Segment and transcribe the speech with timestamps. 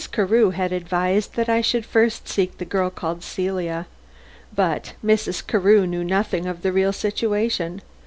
[0.11, 3.85] Carew had advised that I should first see the girl called Celia.
[4.51, 5.45] But Mrs.
[5.45, 7.83] Carew knew nothing of the real situation.